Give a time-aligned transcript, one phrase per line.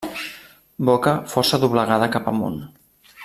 [0.89, 2.61] Boca força doblegada cap amunt.